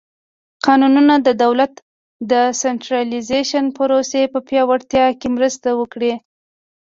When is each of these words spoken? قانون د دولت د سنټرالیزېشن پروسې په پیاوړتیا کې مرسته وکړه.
قانون 0.65 1.07
د 1.27 1.29
دولت 1.43 1.73
د 2.31 2.33
سنټرالیزېشن 2.61 3.65
پروسې 3.77 4.21
په 4.33 4.39
پیاوړتیا 4.47 5.05
کې 5.19 5.27
مرسته 5.37 5.69
وکړه. 5.79 6.13